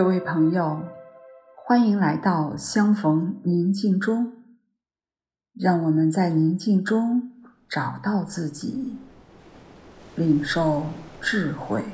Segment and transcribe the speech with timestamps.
[0.00, 0.80] 各位朋友，
[1.54, 4.32] 欢迎来到相逢宁静中。
[5.52, 7.30] 让我们在宁静中
[7.68, 8.96] 找到自己，
[10.16, 10.84] 领受
[11.20, 11.84] 智慧。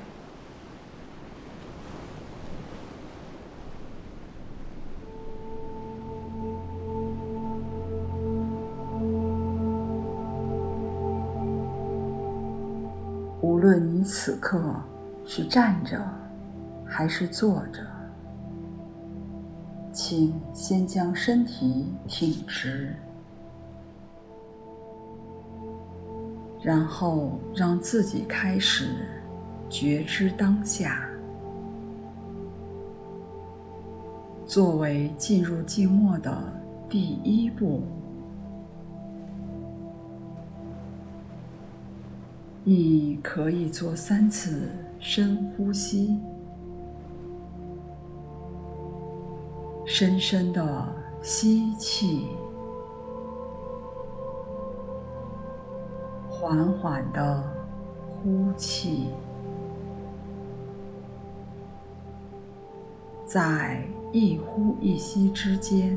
[13.41, 14.77] 无论你此刻
[15.27, 16.01] 是站着，
[16.87, 17.81] 还是坐着，
[19.97, 22.95] 请先将身体挺直，
[26.63, 28.91] 然后让自己开始
[29.71, 31.09] 觉知当下。
[34.45, 36.43] 作为进入静默的
[36.91, 37.83] 第一步，
[42.65, 44.69] 你可以做三次
[45.01, 46.21] 深呼吸。
[49.89, 50.93] 深深的
[51.23, 52.27] 吸气，
[56.29, 57.43] 缓缓的
[58.03, 59.07] 呼气，
[63.25, 63.81] 在
[64.13, 65.97] 一呼一吸之间，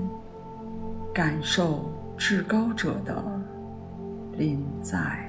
[1.11, 3.23] 感受至高者的
[4.37, 5.28] 临在。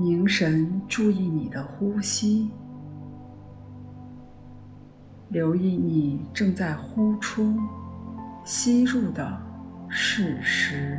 [0.00, 2.50] 凝神注意你的呼吸，
[5.28, 7.54] 留意你正在呼出、
[8.42, 9.38] 吸入的
[9.90, 10.98] 事实。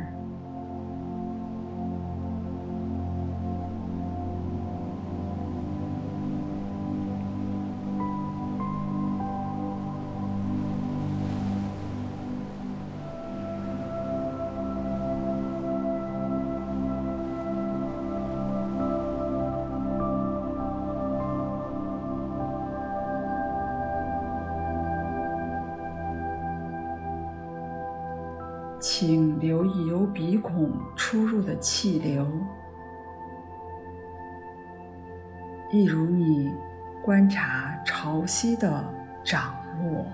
[29.04, 32.24] 请留意由鼻孔出入的气流，
[35.72, 36.48] 一如你
[37.02, 40.06] 观察潮汐的涨落。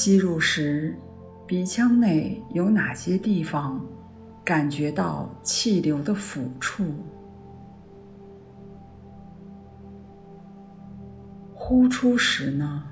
[0.00, 0.96] 吸入时，
[1.44, 3.84] 鼻腔内有哪些地方
[4.44, 6.84] 感觉到气流的抚触？
[11.52, 12.84] 呼出时呢？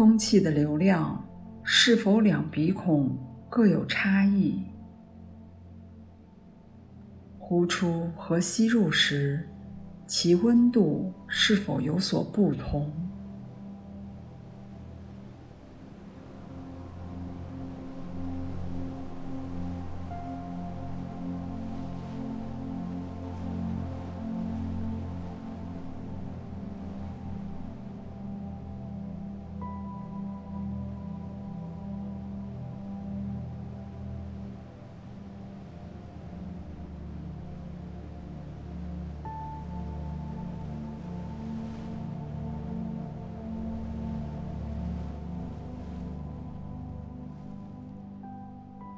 [0.00, 1.22] 空气的流量
[1.62, 3.14] 是否两鼻孔
[3.50, 4.64] 各有差异？
[7.38, 9.46] 呼出和吸入时，
[10.06, 12.90] 其温度是否有所不同？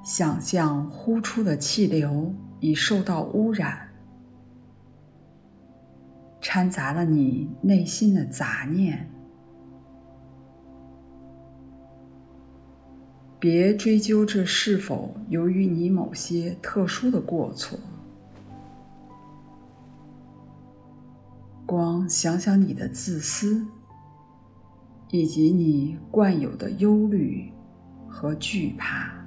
[0.03, 3.89] 想象呼出的气流已受到污染，
[6.41, 9.09] 掺杂了你内心的杂念。
[13.39, 17.79] 别追究这是否由于你某些特殊的过错，
[21.65, 23.67] 光想想你的自私，
[25.11, 27.53] 以及你惯有的忧虑
[28.09, 29.22] 和惧怕。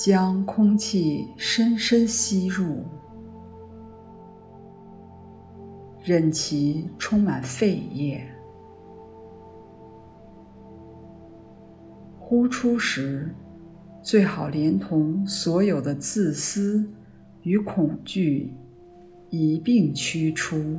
[0.00, 2.84] 将空气深深吸入，
[6.02, 8.26] 任其充满肺叶。
[12.18, 13.34] 呼出时，
[14.00, 16.82] 最好连同所有的自私
[17.42, 18.54] 与恐惧
[19.28, 20.78] 一并驱出。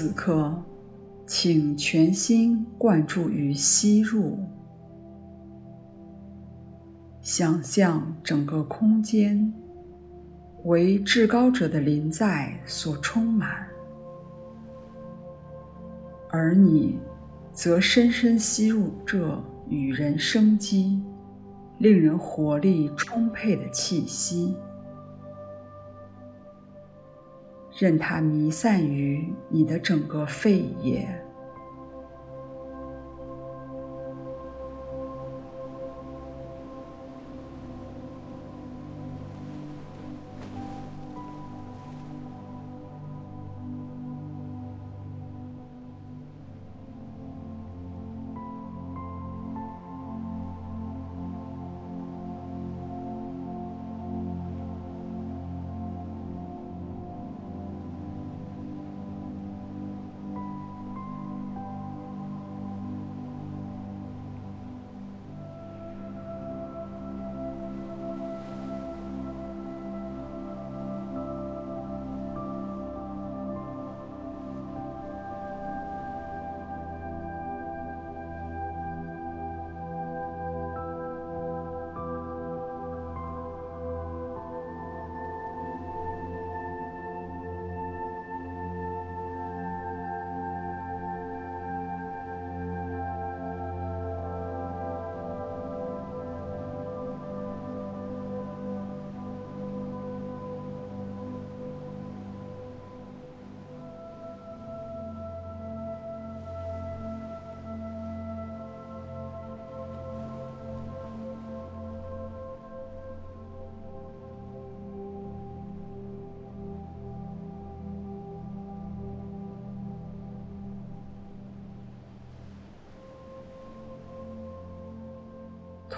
[0.00, 0.54] 此刻，
[1.26, 4.38] 请全心贯注于吸入，
[7.20, 9.52] 想象整个空间
[10.62, 13.66] 为至高者的临在所充满，
[16.30, 17.00] 而你
[17.52, 19.36] 则深深吸入这
[19.68, 21.02] 与人生机、
[21.78, 24.54] 令人活力充沛的气息。
[27.78, 31.27] 任它弥散于你的整个肺叶。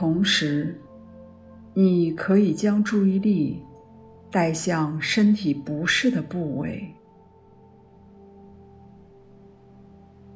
[0.00, 0.80] 同时，
[1.74, 3.62] 你可以将注意力
[4.30, 6.94] 带向身体不适的部位，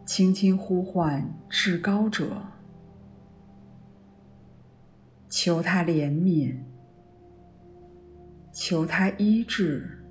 [0.04, 2.42] 轻轻呼唤至高者，
[5.30, 6.54] 求他怜悯，
[8.52, 10.04] 求他医治，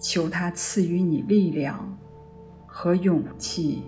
[0.00, 1.98] 求他赐予你力量
[2.64, 3.82] 和勇气。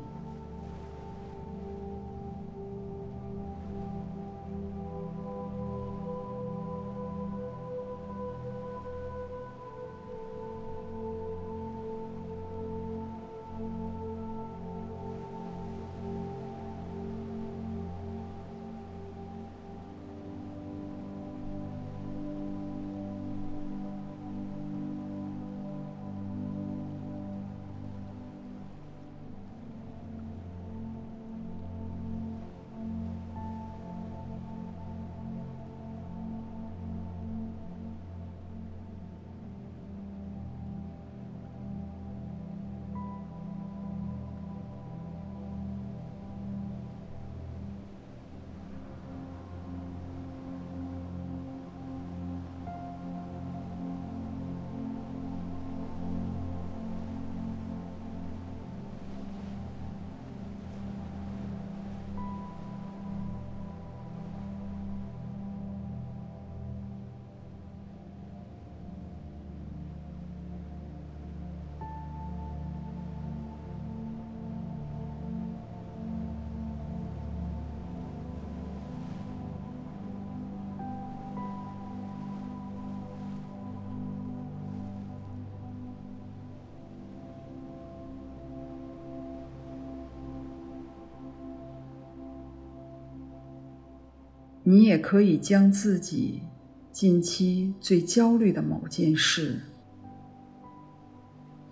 [94.68, 96.42] 你也可以将自己
[96.90, 99.60] 近期最焦虑的某件事，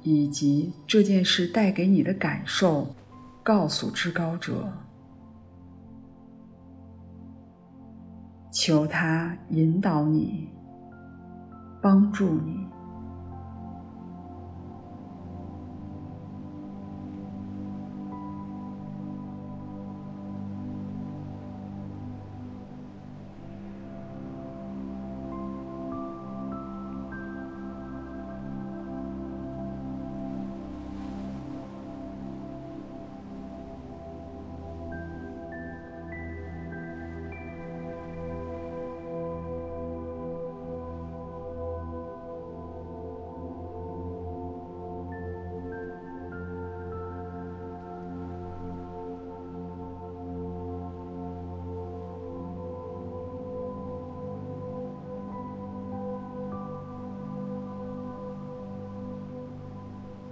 [0.02, 2.94] 以及这件事带给你的感受，
[3.42, 4.72] 告诉至高者，
[8.52, 10.48] 求他引导你，
[11.82, 12.73] 帮助你。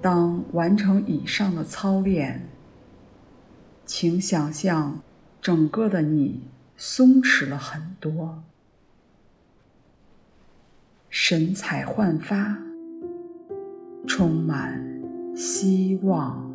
[0.03, 2.49] 当完成以上的操练，
[3.87, 5.01] 请想象
[5.41, 8.43] 整个的你松弛了很多，
[11.09, 12.59] 神采焕发，
[14.09, 14.85] 充满
[15.37, 16.52] 希望。